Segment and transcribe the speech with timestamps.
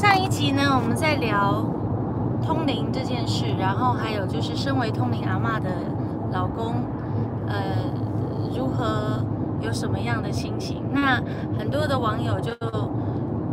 [0.00, 1.62] 上一集呢，我们在聊
[2.42, 5.68] 通灵这件事，然后还有就是身为通灵阿嬷的
[6.32, 6.76] 老公，
[7.46, 7.60] 呃，
[8.56, 9.22] 如何
[9.60, 10.82] 有什么样的心情？
[10.90, 11.20] 那
[11.58, 12.50] 很多的网友就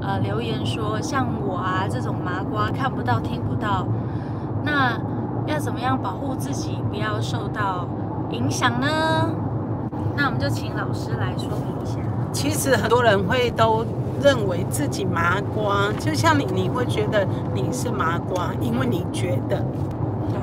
[0.01, 3.85] 呃留言说，像我啊这种麻瓜看不到听不到，
[4.63, 4.97] 那
[5.47, 7.85] 要怎么样保护自己不要受到
[8.31, 8.87] 影响呢？
[10.15, 11.99] 那我们就请老师来说明一下。
[12.31, 13.85] 其实很多人会都
[14.21, 19.63] 认为自己麻瓜，就像你，你会觉得你是麻瓜，因为你觉得，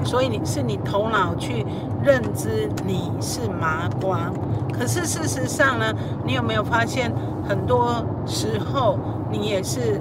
[0.04, 1.66] 所以你是你头脑去
[2.02, 4.30] 认知你是麻瓜。
[4.72, 5.92] 可是事实上呢，
[6.24, 7.12] 你有没有发现，
[7.48, 8.98] 很多时候
[9.30, 10.00] 你也是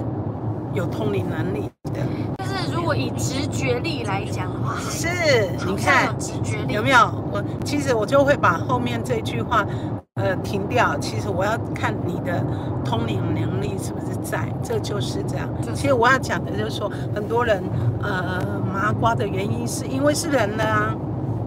[0.72, 1.70] 有通灵能力
[2.94, 5.08] 果以直觉力来讲的话，是，
[5.66, 6.98] 你看直觉力有没有？
[7.32, 9.66] 我其实我就会把后面这句话，
[10.14, 10.96] 呃，停掉。
[10.98, 12.40] 其实我要看你的
[12.84, 15.48] 通灵能力是不是在，这就是这样。
[15.60, 17.60] 就是其实我要讲的就是说，很多人
[18.00, 20.94] 呃麻瓜的原因是因为是人的啊，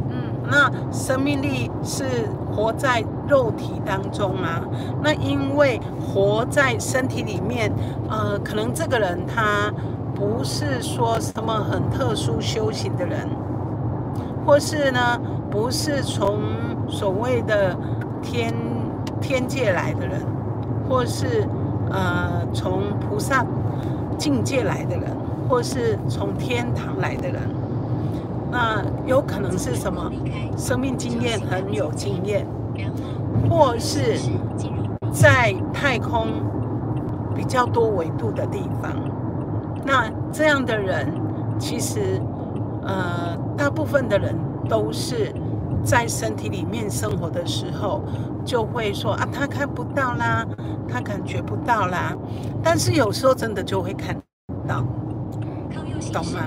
[0.09, 2.03] 嗯，那生命力是
[2.53, 4.61] 活在肉体当中啊。
[5.01, 7.71] 那因为活在身体里面，
[8.09, 9.71] 呃，可能这个人他
[10.17, 13.29] 不是说什么很特殊修行的人，
[14.43, 14.99] 或是呢
[15.51, 16.39] 不是从
[16.89, 17.77] 所谓的
[18.19, 18.51] 天
[19.21, 20.19] 天界来的人，
[20.89, 21.47] 或是
[21.91, 23.45] 呃从菩萨
[24.17, 25.03] 境界来的人，
[25.47, 27.39] 或是从天堂来的人。
[28.49, 30.11] 那有可能是什么？
[30.57, 32.47] 生命经验很有经验，
[33.47, 34.17] 或是
[35.11, 36.27] 在太空
[37.35, 38.91] 比较多维度的地方。
[39.87, 41.09] 那这样的人，
[41.57, 42.21] 其实
[42.83, 44.35] 呃，大部分的人
[44.67, 45.33] 都是
[45.81, 48.03] 在身体里面生活的时候，
[48.43, 50.45] 就会说啊，他看不到啦，
[50.89, 52.13] 他感觉不到啦。
[52.61, 54.13] 但是有时候真的就会看
[54.67, 54.83] 到，
[56.11, 56.41] 懂吗？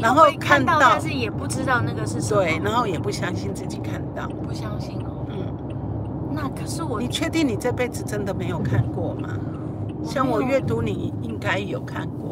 [0.00, 4.26] 然后看到，但是也不知道那个是什么，对，然后也不相信自己看到。
[4.48, 5.26] 不相信哦。
[5.28, 5.36] 嗯，
[6.32, 9.28] 那可是我你确定你这辈子真的没有看过吗？
[10.02, 12.31] 像我阅读，你应该有看过，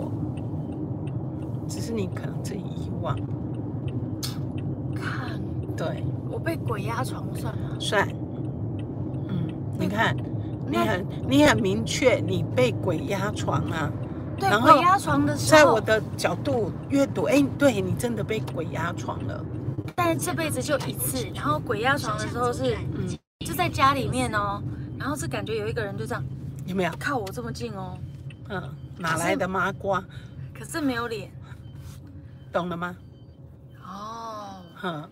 [1.70, 3.16] 只是你可能自己遗忘。
[4.92, 5.40] 看
[5.76, 7.76] 对，我被鬼压床算吗？
[7.78, 8.08] 算。
[9.28, 9.46] 嗯，
[9.78, 10.16] 你看，
[10.66, 13.90] 你很你很明确，你被鬼压床啊。
[14.36, 19.44] 对，然后鬼压床的时候，在我的角度阅读，哎，对你真的被鬼压床了。
[19.94, 23.16] 但是这辈子就一次，然后鬼压床的时候是嗯，
[23.46, 24.60] 就在家里面哦，
[24.98, 26.24] 然后是感觉有一个人就这样
[26.66, 26.90] 有没有？
[26.98, 27.96] 靠我这么近哦，
[28.48, 28.62] 嗯，
[28.98, 30.02] 哪来的麻瓜？
[30.58, 31.30] 可是没有脸
[32.52, 32.96] 懂了吗？
[33.82, 34.62] 哦。
[34.76, 35.10] 哼。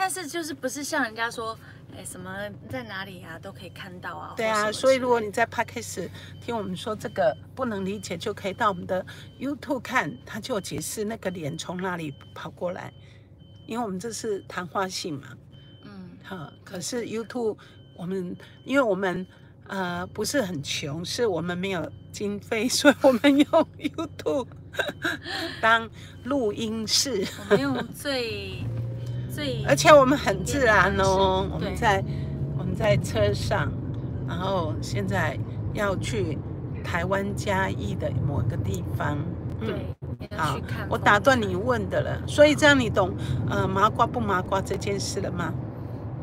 [0.00, 1.58] 但是就是不是像人家说，
[1.92, 2.32] 哎，什么
[2.68, 4.32] 在哪里啊都可以看到啊？
[4.36, 6.08] 对啊，所以如果你在 Podcast
[6.40, 9.04] 听我们说这个不能理解，就可以到我们的
[9.40, 12.92] YouTube 看，他就有解释那个脸从哪里跑过来，
[13.66, 15.36] 因为我们这是谈话性嘛，
[15.82, 16.52] 嗯，哈。
[16.64, 17.58] 可是 YouTube
[17.96, 19.26] 我们因为我们
[19.68, 24.48] 呃不是很穷，是我们没有经费， 所以我们用 YouTube
[25.60, 25.88] 当
[26.24, 27.26] 录音室。
[27.50, 28.64] 我们用最
[29.32, 32.02] 最，而且我们很自然哦，我们在
[32.58, 33.70] 我们在车上，
[34.26, 35.38] 然后现在
[35.74, 36.38] 要去
[36.82, 39.18] 台湾嘉义的某一个地方。
[39.60, 39.86] 对，
[40.30, 40.58] 要好。
[40.88, 43.12] 我打断你，问的了，所以这样你懂
[43.50, 45.52] 呃麻瓜不麻瓜这件事了吗？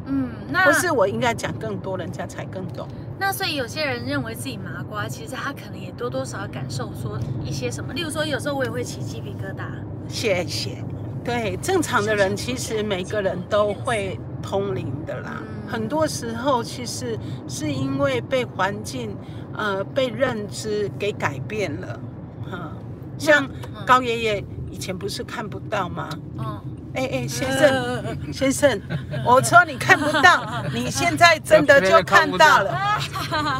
[0.05, 2.87] 嗯，那不是我应该讲更多，人家才更懂。
[3.17, 9.65] 那所以有些人认为自己麻瓜，其实他可能也多多少少感受说一些什么，例如说有时候我也会起鸡皮疙瘩，
[10.07, 10.83] 谢谢。
[11.23, 15.37] 对，正常的人其实每个人都会通灵的啦。
[15.41, 17.17] 嗯很多时候其实
[17.47, 19.17] 是因为被环境、
[19.57, 21.99] 呃被认知给改变了，
[22.47, 22.71] 哈、
[23.17, 23.43] 像
[23.73, 26.07] 嗯高爷爷以前不是看不到吗？
[26.37, 26.61] 嗯，
[26.95, 28.81] 哎哎，先生，先生，
[29.25, 32.77] 我说你看不到， 你现在真的就看到了。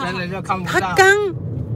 [0.06, 0.80] 真的就看不到。
[0.80, 1.08] 他刚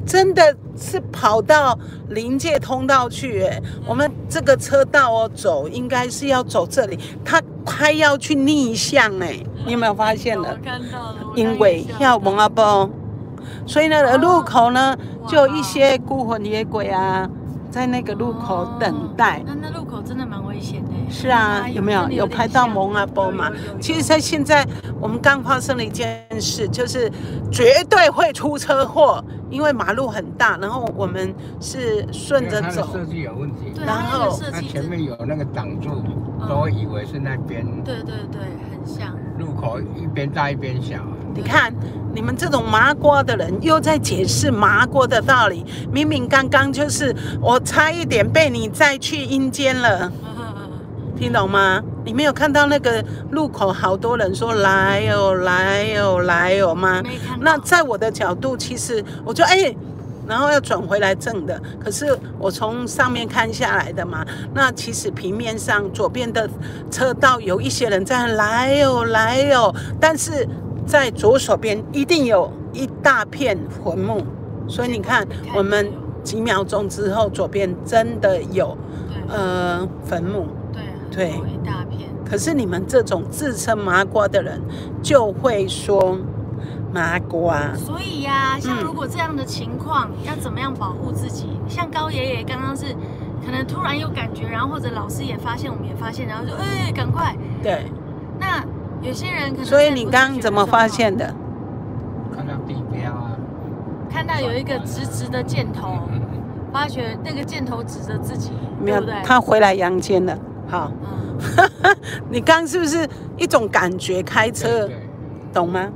[0.05, 1.77] 真的是跑到
[2.09, 10.57] 临界通道去，哎，我们这个车道哦走，应该是要走这里，他快要去逆向，哎，你有没有发现我了？
[10.63, 12.89] 看到了，因为要蒙阿波，
[13.67, 14.97] 所以呢，路口呢
[15.27, 17.29] 就有一些孤魂野鬼啊，
[17.69, 19.43] 在那个路口等待哦。
[19.45, 20.91] 那那路口真的蛮危险的。
[21.09, 24.65] 是啊，有没有有拍到蒙阿波嘛其实，在现在
[24.99, 27.11] 我们刚发生了一件事，就是
[27.51, 35.89] 绝对会出车祸，因为马路很大，然后我们是顺着走，它的设计有问题，然后设计它前面有那个挡住，
[36.41, 37.65] 嗯都会以为是那边。
[37.83, 39.15] 对对对，很像。
[39.77, 40.95] 路口一边大一边小，
[41.35, 41.73] 你看，
[42.13, 50.11] 你们这种麻瓜的人又在解释麻瓜的道理，明明刚刚就是我差一点被你再去阴间了，
[51.17, 51.81] 听懂吗？
[52.05, 57.03] 你没有看到那个路口好多人说来哦来哦来哦吗？
[57.41, 59.75] 那在我的角度，其实我就哎。
[60.29, 64.23] 然后要转回来正的，可是我从上面看下来的嘛，
[64.53, 66.47] 那其实平面上左边的
[66.91, 70.47] 车道有一些人在来哦来哦，但是
[70.85, 74.23] 在左手边一定有一大片坟墓，
[74.67, 75.91] 所以你看看我们有
[76.23, 78.77] 几秒钟之后，左边真的有
[79.07, 79.35] 对。
[79.35, 80.45] 呃坟墓。
[80.71, 80.81] 对
[81.11, 81.29] 对。
[81.29, 82.07] 一大片。
[82.29, 84.61] 可是你们这种自称麻瓜的人，
[85.01, 86.15] 就会说
[86.93, 87.73] 麻瓜。
[87.75, 91.47] 所以呀、像嗯如果这样的情况，要怎么样保护自己？
[91.67, 92.85] 像高爷爷刚刚是
[93.45, 97.35] 可能突然有感觉，然后或者老师也发现，我们也发现，然后就哎，赶快。
[97.61, 97.85] 对，
[98.39, 98.63] 那
[99.01, 101.33] 有些人可能所以你刚刚怎么发现的？
[102.35, 103.31] 看到地标啊，
[104.09, 106.21] 看到有一个直直的箭头，嗯，
[106.71, 108.51] 发觉那个箭头指着自己，
[108.81, 110.37] 没有他回来阳间了。
[110.67, 111.95] 好，嗯，
[112.29, 113.07] 你刚刚是不是
[113.37, 114.89] 一种感觉开车，
[115.53, 115.87] 懂吗？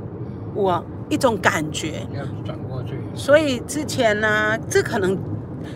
[0.54, 2.08] 我一种感觉。
[2.14, 5.18] 要转过去，所以之前呢、这可能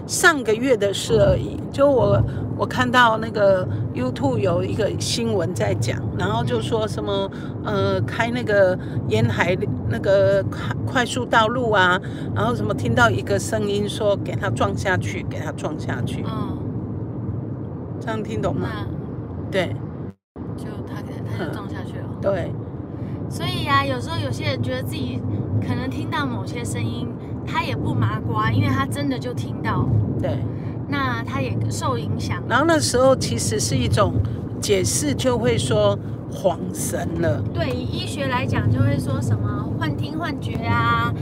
[0.06, 1.59] 上个月的事而已。
[1.71, 2.19] 就我
[2.57, 7.29] 我看到那个 YouTube 有一个新闻在讲，然后就说什么
[7.63, 8.77] 呃开那个
[9.07, 9.56] 沿海
[9.89, 12.01] 那个快快速道路啊，
[12.33, 16.57] 然后什么听到一个声音说给他撞下去，给他撞下去，嗯，
[18.00, 18.68] 这样听懂吗？
[19.51, 19.75] 对
[20.57, 22.06] 就他可能他就撞下去了。
[22.19, 22.56] 对，所
[23.67, 25.19] 以啊、有时候有些人觉得自己
[25.61, 27.05] 可能听到某些声音，
[27.45, 29.85] 他也不麻瓜，因为他真的就听到，
[30.21, 30.39] 对。
[30.89, 32.41] 那他也受影响。
[32.47, 34.13] 然后那时候其实是一种
[34.61, 35.99] 解释，就会说
[36.31, 37.43] 晃神了。
[37.53, 41.13] 对，以医学来讲，就会说什么幻听、幻觉啊，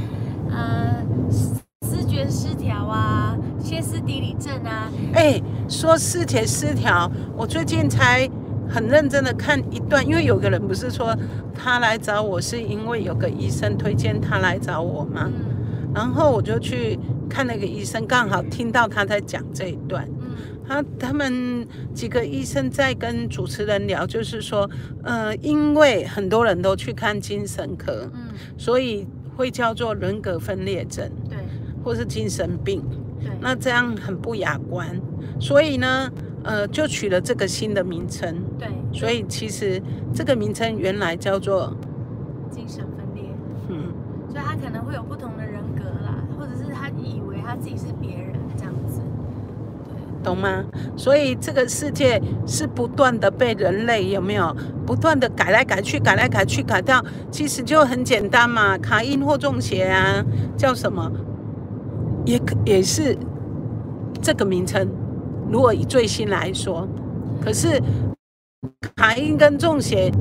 [0.52, 8.30] 呃，思思觉失调啊，歇斯底里症啊，哎，说视觉失调，我最近才
[8.70, 11.16] 很认真的看一段，因为有个人不是说
[11.54, 15.30] 他来找我是因为有个医生推荐他来找我吗？
[15.32, 15.56] 嗯
[15.96, 20.06] 然后我就去看那个医生，刚好听到他在讲这一段。
[20.20, 20.26] 嗯
[20.68, 24.68] 他他们几个医生在跟主持人聊，就是说，
[25.04, 29.08] 呃，因为很多人都去看精神科，嗯，所以
[29.38, 31.38] 会叫做人格分裂症对
[31.84, 32.84] 或是精神病。
[33.22, 35.00] 对，那这样很不雅观，
[35.40, 36.12] 所以呢，
[36.46, 38.36] 呃，就取了这个新的名称。
[38.60, 39.82] 对，所以其实
[40.14, 41.76] 这个名称原来叫做，
[42.52, 43.24] 精神分裂，
[43.68, 43.92] 嗯，
[44.30, 49.02] 所以他可能会有不同的人格啦，或者是他以为他自己是别人这样子。
[49.86, 50.64] 对，懂吗？
[50.96, 54.56] 所以这个世界是不断的被人类有没有
[54.86, 60.24] 不断的改来改去，改来改去，改掉其实就很简单嘛，卡因或中邪啊，
[60.56, 61.12] 叫什么，
[62.24, 63.18] 也可也是
[64.22, 64.88] 这个名称。
[65.50, 66.88] 如果以最新来说，
[67.42, 67.82] 可是
[68.96, 70.12] 卡因跟中邪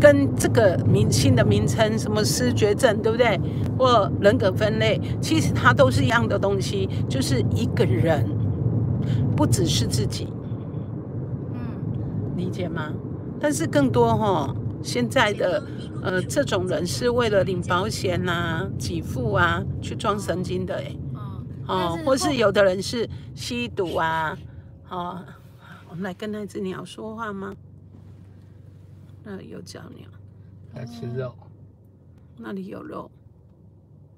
[0.00, 3.38] 跟这个明星的名称，什么失觉症，对不对？
[3.78, 8.26] 或人格分类，其实它都是一样的东西，就是一个人，
[9.36, 10.28] 不只是自己，
[11.52, 11.60] 嗯，
[12.36, 12.92] 理解吗？
[13.38, 15.62] 但是更多哈、现在的
[16.02, 20.96] 呃这种人是为了领保险啊、给付啊去装神经的哎，
[21.66, 24.36] 哦，哦，或是有的人是吸毒啊，
[24.90, 25.24] 哦，
[25.88, 27.54] 我们来跟那只鸟说话吗？
[29.22, 30.08] 那里有脚鸟，
[30.74, 31.34] 来吃肉，
[32.36, 33.10] 那里有肉，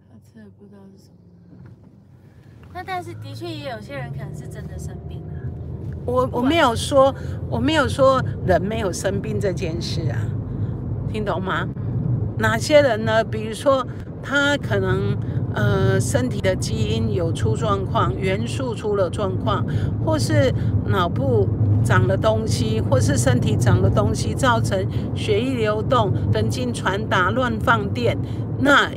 [0.09, 1.17] 他吃的不知道是什么。
[2.73, 5.33] 那但是的确也有些人可能是真的生病了、
[6.07, 7.15] 我我没有说
[7.51, 10.19] 我没有说人没有生病这件事啊，
[11.11, 11.69] 听懂吗？
[12.39, 13.23] 哪些人呢？
[13.23, 13.87] 比如说
[14.23, 15.15] 他可能
[15.55, 19.65] 呃身体的基因有出状况，元素出了状况，
[20.05, 20.53] 或是
[20.87, 21.49] 脑部
[21.85, 28.17] 长了东西，或是身体长了东西，造成血液流动、神经传达乱放电，
[28.59, 28.91] 那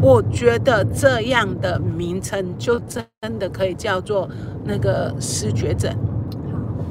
[0.00, 4.28] 我觉得这样的名称就真的可以叫做
[4.64, 5.92] 那个失觉症。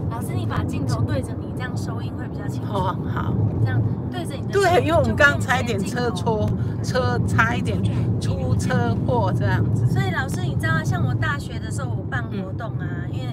[0.09, 2.71] 好，老师，你把镜头对着你，这样收音会比较清楚。
[2.71, 3.33] 哦，好。
[3.65, 4.53] 这样对着你的。
[4.53, 6.49] 对，因为我们刚刚差一点车戳
[6.83, 7.77] 车，差一点
[8.21, 9.85] 出车祸这样子。
[9.87, 13.27] 所以老师，你知道，像我大学的时候，我办嗯活动啊，因为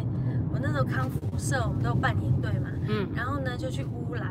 [0.53, 4.25] 我那时候康复社，我们都有办营队嘛，嗯然后呢就去乌来，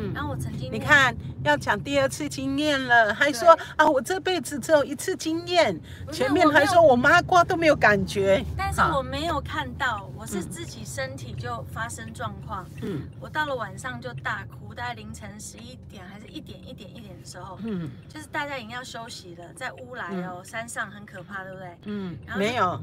[0.00, 1.14] 嗯，然后我曾经你，看
[1.44, 5.78] 要讲第二次经验了，还说啊，我这辈子只有一次经验，
[6.10, 8.44] 前面还说我妈瓜都没有感觉。
[8.56, 10.48] 但是我没有看到，我是嗯。
[10.50, 13.02] 自己身体就发生状况，嗯。
[13.20, 17.90] 我到了晚上就大哭，五，大概凌晨十一点还是一点一点一点的时候，嗯。
[18.08, 21.78] 就是大家已经要休息了，在乌来哦，山上很可怕，对不对？
[21.84, 22.80] 嗯然，后没有，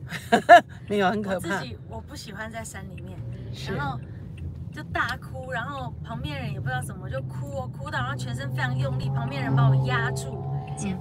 [0.88, 3.18] 没有很可我自，己我不喜欢在山里面，
[3.76, 3.98] 然后
[4.72, 10.44] 就大哭，然后旁边人也不知道怎么就哭哦，哭到然后全身非常用力，旁边人把我压住，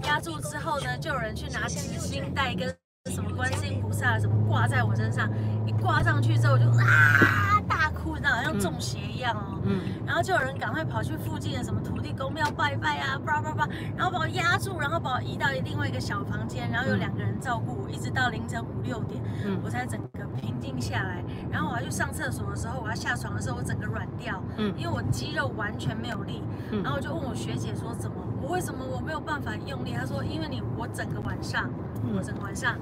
[0.03, 2.75] 压住之后呢，就有人去拿纸巾带跟
[3.05, 5.29] 什么观世音菩萨什么挂在我身上，
[5.65, 9.61] 一挂上去之后我就啊大哭，你知道好像中邪一样哦。
[9.63, 21.23] 嗯然后就有人赶快跑去附近的什么土地公庙拜拜啊，叭叭叭，然后把我压住，然后把我移到另外一个小房间，然后有两个人照顾我，一直到凌晨五六点，嗯我才整个平静下来。
[21.49, 26.43] 然后我要去上厕所的时候，我要下床的时候，我整个软掉，嗯因为我肌肉完全没有力。
[26.71, 29.93] 嗯然后我就问我学姐说怎么，我为什么我没有办法用力？
[29.93, 31.69] 他说因为你我整个晚上，
[32.03, 32.75] 嗯我整个晚上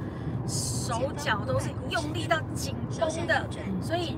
[0.48, 3.46] 手脚都是用力到紧绷的，
[3.82, 4.18] 所以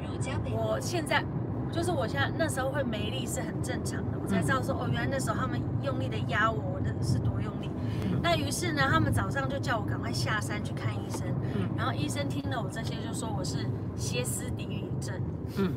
[0.51, 1.24] 我现在
[1.72, 7.70] 就是我现在那时候会没力是很正常的，我才知道说哦，原来那时候他们用力的压我，我的是多用力。
[8.03, 13.65] 嗯那于是呢，他们早上就叫我赶快下山去看医生，嗯然后医生听了我这些就说我是
[13.96, 15.15] 歇斯底里症，
[15.58, 15.74] 嗯，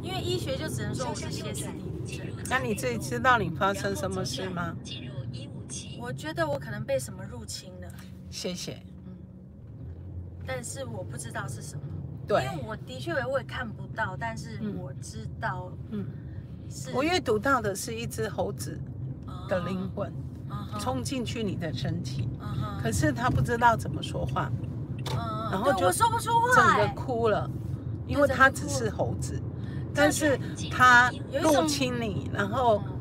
[0.00, 1.83] 因为医学就只能说我是歇斯底。
[2.48, 4.74] 那你自己知道你发生什么事吗？
[6.00, 7.88] 我觉得我可能被什么入侵了，
[8.30, 8.82] 谢谢。
[9.06, 9.16] 嗯。
[10.46, 11.82] 但是我不知道是什么。
[12.28, 12.44] 对。
[12.44, 14.76] 因，为我的确我也看不到，但是嗯。
[14.78, 16.06] 我知道嗯，
[16.68, 18.78] 是我阅读到的是一只猴子
[19.48, 20.12] 的灵魂
[20.78, 22.28] 冲进去你的身体，
[22.82, 24.52] 可是他不知道怎么说话，
[25.10, 27.50] 嗯然后就对我说不出整个话欸，哭了，
[28.06, 29.40] 因为他只是猴子，
[29.94, 30.38] 但是
[30.70, 31.10] 他
[31.40, 32.92] 入侵你，然后嗯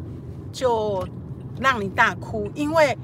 [0.51, 1.07] 就
[1.59, 2.95] 让你大哭，因为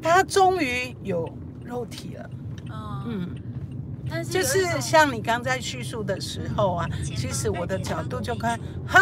[0.00, 1.28] 他终于有
[1.64, 2.30] 肉体了。
[2.70, 3.30] 嗯，嗯，
[4.08, 9.00] 但是就是像你刚在叙述的时候啊，其实我的角度就看，哈，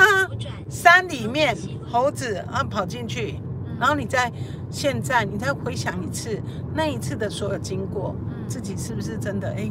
[0.71, 1.57] 山里面
[1.91, 4.33] 猴子啊跑进去，嗯然后你在
[4.71, 6.41] 现在你再回想一次
[6.73, 9.71] 那一次的所有经过，嗯自己是不是真的哎，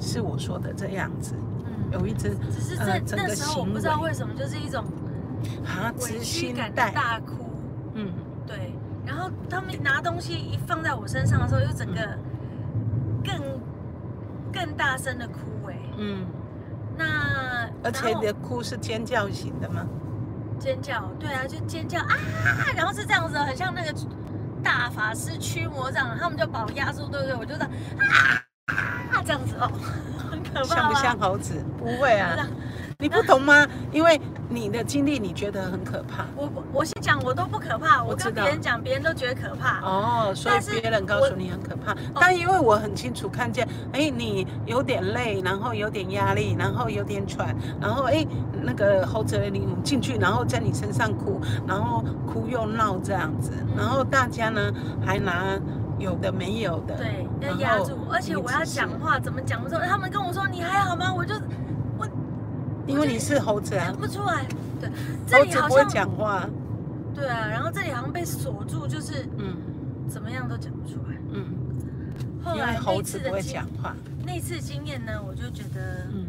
[0.00, 1.34] 是我说的这样子？
[1.90, 4.84] 嗯，有一只只是呃这整个那时候我不知道为为什么就是一种
[5.64, 7.50] 啊，委屈感的，大哭，
[7.94, 8.12] 嗯，
[8.46, 8.74] 对，
[9.06, 12.18] 然后他们拿东西一放在我身上的时候，又整个
[13.24, 13.60] 更
[14.52, 16.26] 更大声的哭哎，嗯，
[16.96, 19.86] 那而且你的哭是尖叫型的吗？
[20.58, 22.16] 尖叫，对啊，就尖叫啊，
[22.76, 23.94] 然后是这样子，很像那个
[24.62, 27.34] 大法师驱魔这样，他们就把我压住，对不对？
[27.34, 27.70] 我就这样
[28.66, 29.70] 啊这样子哦，
[30.54, 31.54] 很可怕像不像猴子？
[31.78, 32.46] 不会啊，
[32.98, 33.66] 你不懂吗？
[33.92, 36.26] 因为你的经历你觉得很可怕。
[36.36, 39.80] 我我先讲，我都不可怕，我跟别人讲，别人都觉得可怕。
[39.80, 48.26] 哦，所以别人告诉你很可怕，但因为我很清楚看见，哎，你有点累，然后有点压力，然后有点喘，然后哎，
[48.62, 54.72] 那个猴子的灵魂进去，然后在你身上哭，然后哭又闹这样子，然后大家呢
[55.04, 55.58] 还拿
[55.98, 61.12] 有的没有的，对，要压住，而且我要讲话，怎么讲的时候，他们跟我说你还好吗？
[61.12, 61.34] 我就
[61.98, 62.08] 我
[62.86, 64.46] 因为你是猴子啊讲，不出来。
[64.80, 64.90] 对，
[65.26, 66.48] 这里好像讲话，
[67.14, 69.56] 对啊，然后这里好像被锁住，就是嗯
[70.08, 71.16] 怎么样都讲不出来。
[71.32, 71.44] 嗯，
[72.42, 73.94] 后来那猴子不会次的经讲话，
[74.24, 76.26] 那次经验呢，我就觉得嗯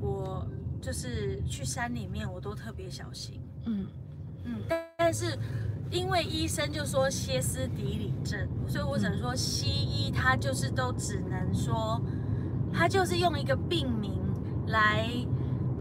[0.00, 0.46] 我
[0.80, 3.40] 就是去山里面，我都特别小心。
[3.66, 3.86] 嗯
[4.44, 5.38] 嗯，但但是
[5.90, 12.00] 因为医生就说歇斯底里症，所以我只能说西医他就是都只能说，
[12.72, 14.12] 他就是用一个病名
[14.68, 15.08] 来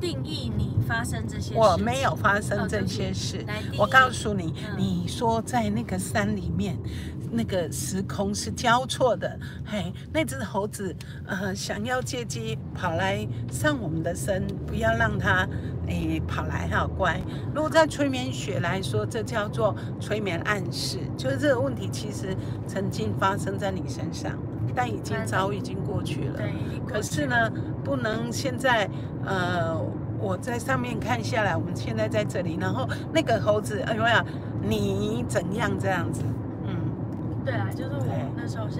[0.01, 1.59] 定义你发生这些事。
[1.59, 3.45] 我没有发生这些事。
[3.77, 6.77] 我告诉你，嗯你说在那个山里面，
[7.31, 9.39] 那个时空是交错的。
[9.65, 10.95] 嘿，那只猴子
[11.25, 15.47] 呃想要借机跑来上我们的身，不要让它
[15.87, 17.19] 诶跑来哈乖。
[17.53, 22.35] 如果在催眠学来说，这叫做催眠暗示，就是这个问题其实
[22.67, 24.37] 曾经发生在你身上，
[24.75, 26.39] 但已经早已经过去了。
[26.87, 27.51] 可是呢，
[27.83, 28.89] 不能现在
[29.25, 29.77] 呃，
[30.19, 34.25] 我在上面看下来，我们现在在这里，然后那个猴子，哎呦呀，
[34.61, 36.23] 你怎样这样子？
[37.49, 38.79] 嗯，对啊，就是我那时候是，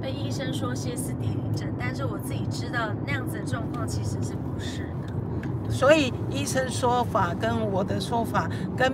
[0.00, 5.70] 被医生说歇斯底里症，但是我自己知道那样子的状况其实是不是的。
[5.70, 8.92] 所以医生说法跟我的说法，跟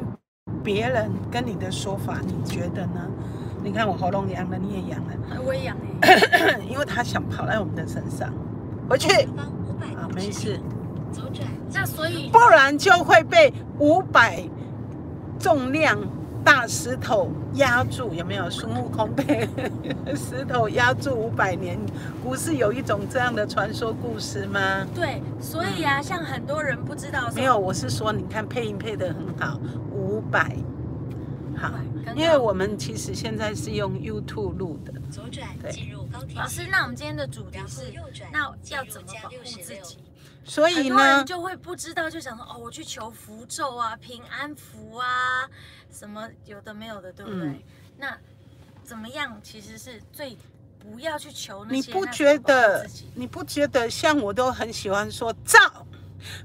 [0.63, 3.01] 别人跟你的说法，你觉得呢？
[3.63, 8.33] 你看我喉咙痒了，你也痒了，哎我也痒哎、 因为他想跑在我们的身上，
[8.89, 9.09] 回去
[9.97, 10.59] 啊，没事，
[11.73, 14.43] 那所以不然就会被五百
[15.39, 15.99] 重量
[16.45, 18.49] 大石头压住，有没有？
[18.51, 19.49] 孙悟空被
[20.17, 21.79] 石头压住五百年，
[22.23, 24.87] 不是有一种这样的传说故事吗？
[24.95, 29.61] 对，所以啊，像很多人不知道没有，我是说，你看配音配的很好，
[29.93, 30.57] 五百。
[31.57, 31.73] 好500
[32.05, 38.41] 刚，刚因为我们其实现在是用 YouTube 录的，左转对进入高铁老师，那我们今天的主题是右转，那
[38.75, 39.99] 要怎么保护自己？
[40.45, 45.49] 所以很多人呢，就会不知道，就想说哦，我去求符咒啊、平安符啊，
[45.93, 47.49] 什么有的没有的，对不对？
[47.49, 47.63] 嗯
[47.99, 48.17] 那
[48.83, 50.37] 怎么样其实是最
[50.79, 51.93] 不要去求那你些？
[51.93, 52.89] 你不觉得？
[53.15, 55.87] 你不觉得像我都很喜欢说照？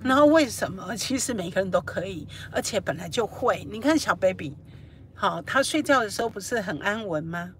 [0.04, 0.96] 然后为什么？
[0.96, 3.66] 其实每个人都可以，而且本来就会。
[3.72, 4.56] 你看小 baby，
[5.16, 7.52] 好，他睡觉的时候不是很安稳吗？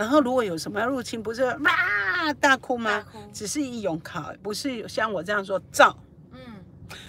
[0.00, 3.18] 然后如果有什么入侵，不是哇大哭吗哭？
[3.34, 5.94] 只是一勇考，不是像我这样说照。
[6.32, 6.38] 嗯，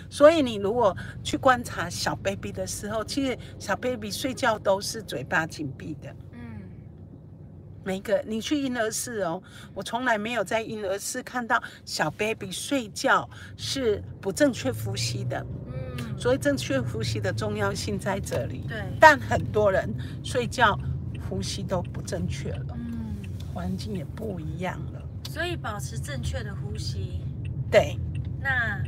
[0.09, 0.93] 所以你如果
[1.23, 6.13] 去观察小 baby 的时候，其实小 baby 睡觉都是嘴巴紧闭的。
[6.33, 6.63] 嗯，
[7.85, 9.41] 每个你去婴儿室哦，
[9.73, 15.45] 我从来没有在婴儿室看到小 baby 睡觉是不正确呼吸的。
[15.67, 18.65] 嗯，所以正确呼吸的重要性在这里。
[18.67, 19.89] 对，但很多人
[20.25, 20.77] 睡觉
[21.29, 22.80] 呼吸都不正确了，嗯，
[23.53, 25.01] 环境也不一样了。
[25.29, 27.21] 所以保持正确的呼吸，
[27.69, 27.97] 对，
[28.39, 28.81] 那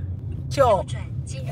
[0.49, 0.83] 就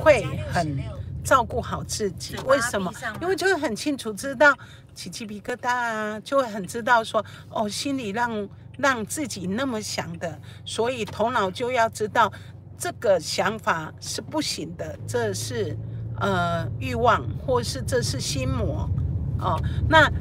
[0.04, 0.78] 会很，
[1.24, 2.92] 照顾好自己为什么？
[3.22, 4.54] 因为就会很清楚知道
[4.94, 12.32] 起鸡皮疙瘩啊，就会很知道说哦，心里让让自己那么想的，所以头脑就要知道
[12.78, 15.78] 这个想法是不行的，这是
[16.20, 18.90] 呃欲望，或是这是心魔
[19.40, 19.62] 哦。
[19.88, 20.12] 那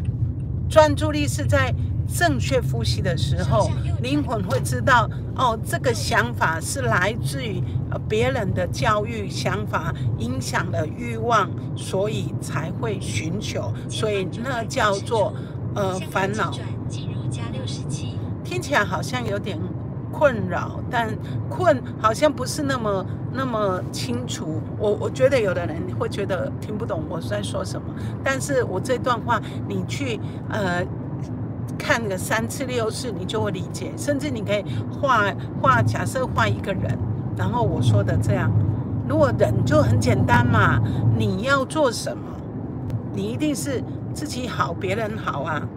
[0.68, 1.74] 专注力是在
[2.16, 3.70] 正确呼吸的时候，
[4.02, 15.32] 灵魂会知道哦，这个想法是来自于呃别人的教育想法影响了欲望，所以才会寻求，所以那叫做
[15.74, 16.52] 呃烦恼
[18.44, 19.56] 听起来好像有点
[20.12, 21.08] 困扰，但
[21.48, 24.60] 困好像不是那么那么清楚。
[24.76, 30.84] 我我觉得有的人会觉得听不懂我在说什么，但是我这段话你去呃
[31.80, 33.90] 看个三次六次，你就会理解。
[33.96, 35.24] 甚至你可以画
[35.60, 36.98] 画，假设画一个人，
[37.36, 38.52] 然后我说的这样，
[39.08, 40.78] 如果人就很简单嘛，
[41.16, 42.22] 你要做什么，
[43.14, 45.60] 你一定是自己好，别人好啊。
[45.62, 45.68] 嗯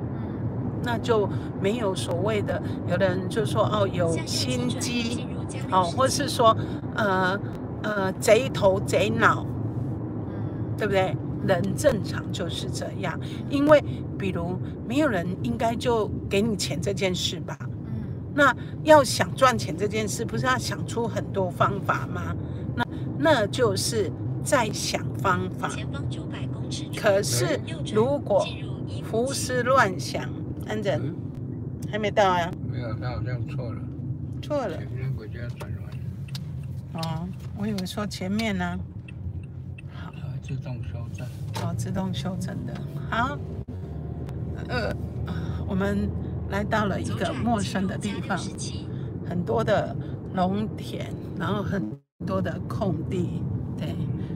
[0.85, 1.29] 那就
[1.61, 5.25] 没有所谓的，有的人就说哦有心机
[5.71, 6.53] 哦，或是说
[6.95, 7.39] 呃
[7.83, 9.45] 呃贼头贼脑，
[10.27, 11.15] 嗯对不对？
[11.47, 13.83] 人正常就是这样，因为
[14.17, 17.57] 比如没有人应该就给你钱这件事吧？
[17.61, 17.67] 嗯
[18.35, 18.51] 那
[18.83, 22.35] 要想赚钱这件事，不是要想出很多方法吗？
[22.75, 22.83] 那
[23.19, 24.11] 那就是
[24.43, 25.69] 在想方法。
[25.69, 27.59] 前方九百公尺，可是
[27.93, 28.43] 如果
[29.11, 30.27] 胡思乱想，
[30.67, 31.15] 安人嗯，
[31.91, 33.79] 还没到啊，没有，他好像错了，
[34.41, 34.77] 错了。
[34.77, 38.79] 前面轨就要转弯，哦，我以为说前面呢，
[40.43, 41.25] 自动修正。
[41.63, 42.73] 哦，自动修正的。
[43.09, 43.37] 好，
[44.67, 44.93] 呃，
[45.65, 46.09] 我们
[46.49, 48.37] 来到了一个陌生的地方
[49.27, 49.95] 很多的
[50.33, 51.07] 农田，
[51.39, 51.81] 然后很
[52.27, 53.41] 多的空地，
[53.77, 53.95] 对，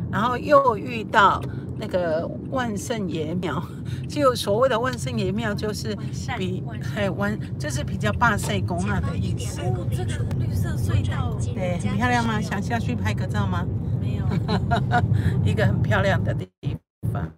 [0.09, 1.41] 然后又遇到
[1.77, 3.61] 那个万圣爷庙，
[4.07, 5.93] 就所谓的万圣爷庙就是
[6.37, 9.59] 比还万，就是比较霸塞公啊的意思。
[9.61, 12.39] 哦，这个绿色隧道对，很漂亮吗？
[12.39, 13.65] 想下去拍个照吗？
[14.07, 14.23] 没有，
[15.43, 16.49] 一个很漂亮的地
[17.11, 17.29] 方。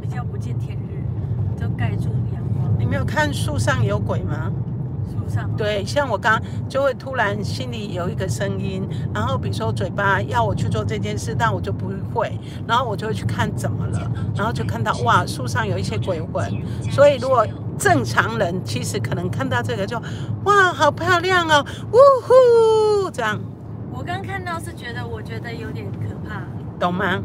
[0.00, 2.70] 比较不见天日，就盖住阳光。
[2.78, 4.50] 你没有看树上有鬼吗？
[5.10, 16.50] 树上，对，像我刚刚就会突然心里有一个声音，然后比如说嘴巴要我去做这件事，但我就不会，然后我就会去看怎么了，然后就看到哇，树上有一些鬼魂。
[16.90, 17.46] 所以如果
[17.78, 20.00] 正常人其实可能看到这个就
[20.44, 23.38] 哇，好漂亮哦，呜呼，这样
[23.92, 26.42] 我刚看到是觉得，我觉得有点可怕，
[26.78, 27.22] 懂吗？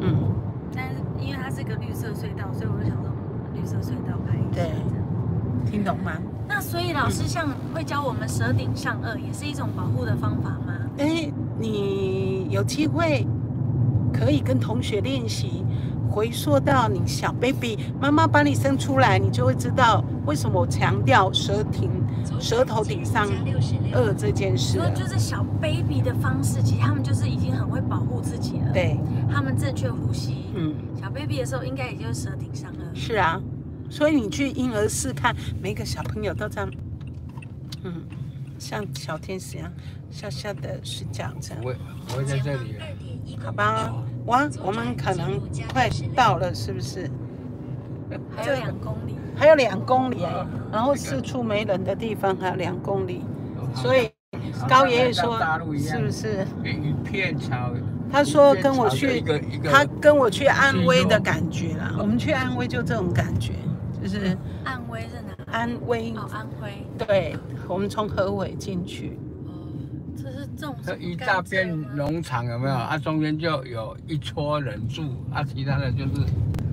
[0.00, 0.34] 嗯，
[0.74, 6.12] 但是因为它是个绿色隧道，所以我就想说，嗯绿色隧道拍一下对听懂吗？
[6.48, 10.74] 那所以老师像会教我们舌顶上颚，也是一种保护的方法吗？
[10.98, 13.26] 哎，你有机会
[14.12, 15.64] 可以跟同学练习，
[16.10, 21.88] 回溯到你小 baby，妈妈把你生出来，你就会知道为什么我强调舌顶、
[22.40, 23.28] 舌头顶上
[23.92, 28.98] 颚这件事就是小 baby 的方式，其实他们就是已经很会保护自己了。，对，
[29.32, 30.46] 他们正确呼吸。
[30.54, 32.76] 嗯，小 baby 的时候，应该也就是舌顶上颚。
[32.92, 33.40] 是啊，
[33.88, 36.70] 所以你去婴儿室看，每个小朋友都这样，
[37.84, 38.02] 嗯，
[38.58, 39.72] 像小天使一样，
[40.10, 41.62] 笑笑的睡觉这样。
[41.62, 41.68] 不。
[42.12, 42.74] 会，在这里
[43.44, 43.92] 好吧。
[43.92, 45.40] 哦哇，我们可能
[45.72, 47.10] 快到了，是不是？
[48.36, 49.16] 还有两公里。
[49.36, 53.24] 还有两公里哎，然后四处没人的地方还有两公里，
[53.74, 54.10] 所以
[54.68, 55.38] 高爷爷说
[55.78, 56.46] 是不是？
[56.62, 57.70] 一片草。
[58.12, 59.22] 他说跟我去
[59.64, 61.94] 他跟我去安徽的感觉啦。
[61.98, 63.54] 我们去安徽就这种感觉，
[64.02, 65.52] 就是安徽是哪？
[65.52, 66.86] 安徽哦，安徽。
[66.98, 69.18] 对，我们从河尾进去。
[70.66, 72.74] 哦，这一大片农场有没有？
[72.74, 76.10] 啊，中间就有一撮人住，啊，其他的就是。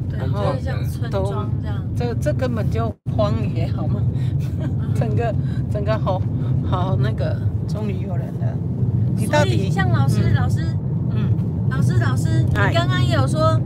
[0.09, 1.85] 对，就是像村庄这样。
[1.93, 4.01] 这这根本就荒野，好吗？
[4.95, 5.35] 整个
[5.69, 6.21] 整个好
[6.65, 8.57] 好那个，终于有人了。
[9.17, 10.63] 你到底像老师老师，
[11.11, 11.29] 嗯，
[11.69, 13.59] 老师老师，你刚刚也有说，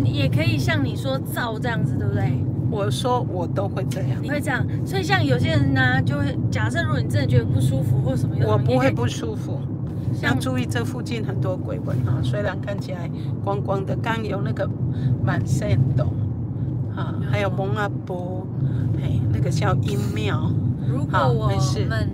[0.00, 2.32] 你也可以像你说造这样子，对不对？
[2.70, 4.66] 我说我都会这样，你会这样。
[4.86, 9.60] 所以像有些人呢，就会假设如果你真的觉得不舒服或什么，我不会不舒服。
[10.22, 13.08] 要注意这附近很多鬼魂啊，虽然看起来
[13.44, 14.68] 光光的，刚有那个
[15.22, 16.12] 满山洞，
[16.96, 18.44] 啊，还有蒙阿波，
[19.00, 20.50] 嘿，那个叫阴庙。
[20.88, 21.46] 如果我
[21.88, 22.08] 们，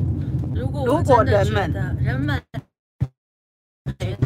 [0.54, 2.38] 如果如果人们人们，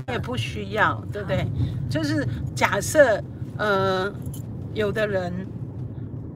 [0.09, 1.47] 也不需要，对不对？
[1.89, 3.23] 就是假设，
[3.59, 4.11] 呃，
[4.73, 5.33] 有的人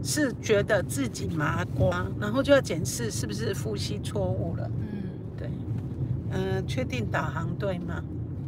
[0.02, 4.70] 是觉得自己麻瓜，然后就要检视是不是呼吸错误了。
[4.80, 5.02] 嗯，
[5.36, 5.50] 对，
[6.32, 8.02] 嗯确定导航对吗？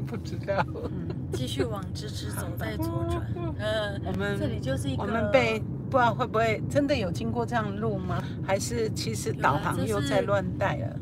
[0.07, 0.65] 不知道。
[0.85, 3.23] 嗯，继续往直直走，再左转。
[3.59, 5.03] 呃，我们这里就是一个。
[5.03, 8.23] 我们被不知道会不会真的有经过这样路吗？
[8.45, 10.97] 还是其实导航又在乱带了？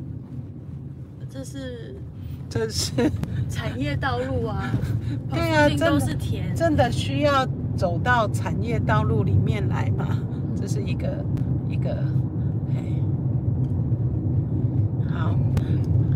[1.28, 1.96] 这是，
[2.48, 2.92] 这是
[3.48, 4.70] 产业道路啊。
[5.30, 10.18] 对啊，都是田，真的需要走到产业道路里面来吗？
[10.62, 11.24] 这是一个
[11.68, 11.92] 一个。
[15.12, 15.36] 好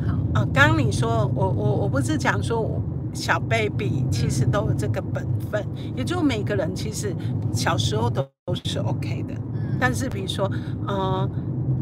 [0.07, 2.81] 好啊，刚你说我我我不是讲说
[3.13, 7.13] 小 baby 其实都有这个本分，也就每个人其实
[7.53, 9.35] 小时候都都是 OK 的。
[9.81, 10.49] 但是比如说，
[10.87, 11.29] 呃，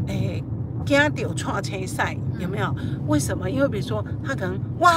[0.07, 0.43] 诶，
[0.85, 2.75] 惊到撞车赛有没有？
[3.07, 3.47] 为什么？
[3.47, 4.91] 因为比如说他可能哇，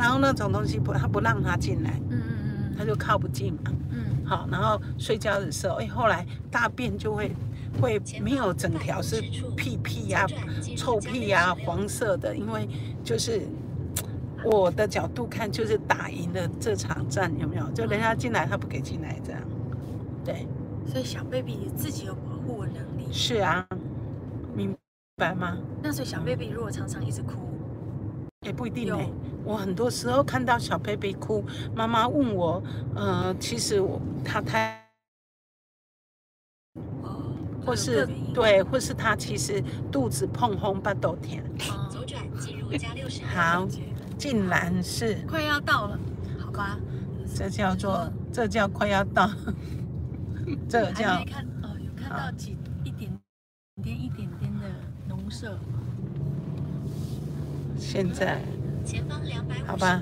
[0.00, 2.22] 然后那种东西不，他不让他进来，嗯嗯
[2.70, 3.70] 嗯，他就靠不近嘛。
[3.90, 7.30] 嗯，好，然后睡觉的时候，哎，后来大便就会。
[7.78, 9.20] 会没有整条是
[9.54, 10.26] 屁屁呀、
[10.78, 12.66] 臭屁呀、黄色的，因为
[13.04, 13.42] 就是
[14.42, 17.68] 我的角度看，就是打赢了这场战，有没有？
[17.72, 19.42] 就人家进来，他不给进来，这样。
[20.24, 20.46] 对。
[20.90, 23.12] 所以小 baby 自己有保护能力。
[23.12, 23.66] 是啊，
[24.54, 24.74] 明
[25.16, 25.58] 白吗？
[25.82, 27.55] 那所以小 baby 如果常常一直哭，
[28.46, 29.08] 也不一定哎。
[29.44, 32.62] 我很多时候看到小 baby 哭，妈妈问我，
[32.94, 34.82] 呃，其实我他太。
[37.64, 41.42] 或是对，或是他其实肚子碰红巴豆甜。
[41.90, 43.24] 左转进入加六十。
[43.24, 43.66] 好，
[44.16, 45.98] 竟然是快要到了，
[46.38, 46.78] 好吧？
[47.34, 49.28] 这叫做这叫快要到，
[50.68, 51.24] 这叫。
[51.24, 53.10] 看哦，有看到几一点
[53.82, 54.68] 点一点点的
[55.08, 55.58] 农舍。
[57.78, 58.40] 现在。
[58.84, 60.00] 前方两百好吧。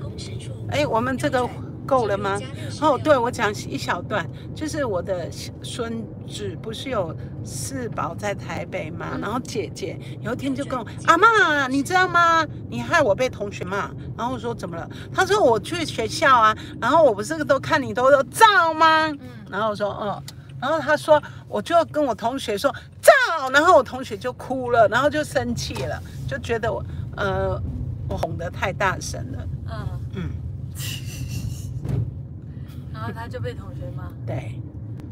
[0.69, 1.47] 哎，我们这个。
[1.87, 2.39] 够了吗？
[2.81, 5.29] 哦，对，我讲一小段，就是我的
[5.61, 12.43] 孙子不是有四宝在台北嘛，然后姐姐有一天就跟我阿妈，你知道吗？
[12.71, 14.89] 你害我被同学骂，然后我说怎么了？
[15.13, 19.05] 他说我去学校啊，然后我不是都看你都有照吗？
[19.09, 19.19] 嗯，
[19.51, 20.23] 然后我说哦，
[20.59, 26.83] 然后他说我就跟我同学说照，然后我同学就哭了，然后就生气了，就觉得我
[27.15, 27.61] 呃
[28.07, 29.99] 我哄得太大声了，嗯。
[30.15, 30.29] 嗯。
[32.93, 34.59] 然后他就被同学骂，对，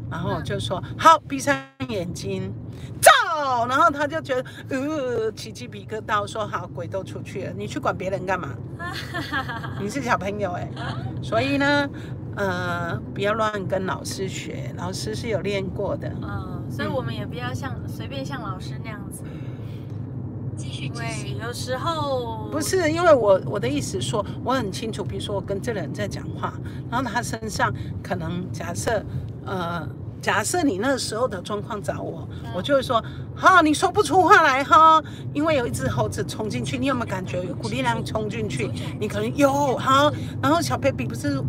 [0.10, 1.56] 然后就说好，闭上
[1.90, 2.52] 眼睛，
[3.02, 3.12] 走，
[3.68, 8.56] 然后他就觉得呃起鸡皮疙瘩，说好，鬼都出去了，你去管别人干嘛？
[9.80, 10.68] 你是小朋友哎，
[11.22, 11.90] 所以呢，
[12.38, 19.24] 呃，不要乱跟老师学，老师是有练过的，嗯，所以我们也不要像随便像老师那样子。
[20.56, 26.54] 对，有时候不是因为我我的意思说，我很清楚，比如说我跟这个人在讲话，
[26.90, 29.04] 然后他身上可能假设，
[29.46, 29.88] 呃，
[30.22, 33.04] 假设你那时候的状况找我，我就会说，
[33.36, 38.70] 好，你说不出话来哈，因为有一只猴子冲进去，你有没有感觉有股力量冲进去？
[39.00, 40.12] 你可能有，好，
[40.42, 41.42] 然后小 baby 不是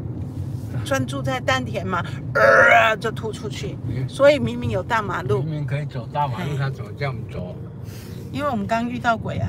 [0.85, 2.03] 专注在丹田嘛，
[2.35, 3.77] 呃，就吐出去，
[4.09, 7.55] 所以明明有大马路，明明可以走大马路，他怎么这样走？
[8.35, 9.49] 因为我们刚遇到鬼啊，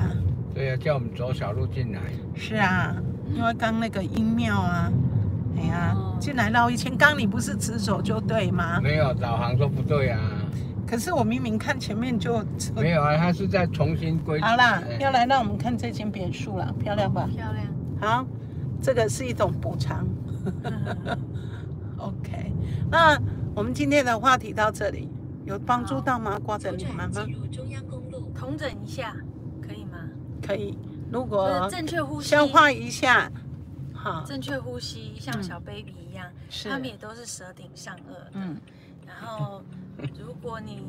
[0.54, 2.00] 对呀，叫我们走小路进来。
[2.36, 2.94] 是啊，
[3.34, 4.92] 因为刚那个阴庙啊，
[5.58, 6.96] 哎呀，进来绕一圈。
[6.96, 8.78] 刚你不是直走就对吗？
[8.80, 10.20] 没有，导航说不对啊。
[10.86, 12.40] 可是我明明看前面就
[12.76, 14.40] 没有啊，他是在重新规。
[14.40, 17.28] 好啦，要来让我们看这间别墅了，漂亮吧？
[17.34, 17.66] 漂亮。
[18.00, 18.24] 好，
[18.80, 20.06] 这个是一种补偿。
[21.98, 22.52] OK，
[22.88, 23.20] 那
[23.52, 25.10] 我们今天的话题到这里，
[25.44, 26.38] 有帮助到吗？
[26.38, 27.26] 挂着你们吗
[28.46, 28.46] 转进？
[28.46, 28.56] 入中央公路。
[28.56, 29.16] 统整一下，
[29.62, 29.98] 可以吗？
[30.42, 30.78] 可以，
[31.10, 33.32] 如果正确呼吸，消化一下，
[33.94, 38.30] 好，正确呼吸，像嗯小 baby 一样，是他们也都是舌顶上颚的。
[38.34, 38.56] 嗯，
[39.06, 39.62] 然后，
[40.18, 40.82] 如果你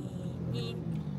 [0.52, 0.76] 你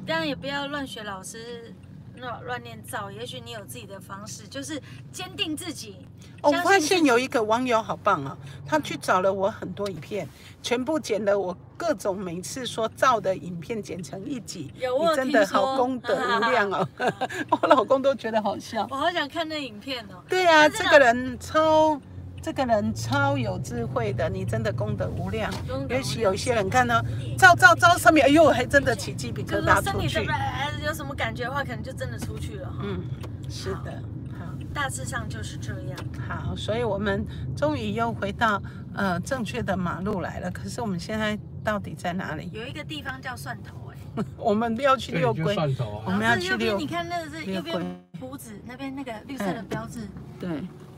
[0.07, 1.75] 当然也不要乱学老师
[2.21, 4.81] 乱乱念造，也许你有自己的方式，就是
[5.13, 5.97] 坚定自己。
[6.43, 10.29] 我发现有一个网友好棒啊，他去找了我很多影片，
[10.63, 16.89] 全部剪了我各种每次说照的影片剪成一集，你真的好功德无量哦，
[17.51, 18.87] 我老公都觉得好笑。
[18.91, 20.23] 我好想看那影片哦。
[20.29, 22.01] 对啊，这个人超，
[22.41, 25.53] 这个人超有智慧的，你真的功德无量。
[25.89, 27.05] 也许有一些人看到
[27.37, 30.37] 照照照上面，哎呦，还真的起鸡皮疙就是说瘩出去身体这。
[30.37, 30.39] 边
[30.87, 32.79] 有什么感觉的话，可能就真的出去了哈。
[32.83, 33.03] 嗯，
[33.49, 34.03] 是的，
[34.39, 34.47] 好。
[34.73, 35.99] 大致上就是这样。
[36.29, 38.63] 好，所以我们终于又回到
[38.95, 40.51] 呃正确的马路来了。
[40.51, 42.51] 可是我们现在到底在哪里？
[42.53, 47.87] 有一个地方叫蒜头哎、 我们要去六龟，蒜头啊，我们要去六你看那个是右边龟
[48.21, 50.49] 胡子那边那个绿色的标志，对，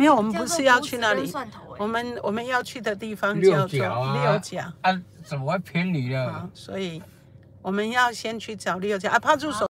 [0.00, 1.30] 没有，我们不是要去那里，
[1.76, 4.72] 我们我们要去的地方六叫做角啊六甲。
[4.80, 7.02] 啊，怎么会偏离了？，所以
[7.60, 9.68] 我们要先去找六甲啊，怕助手。